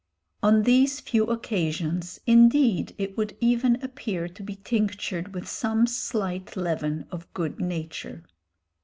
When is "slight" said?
5.85-6.57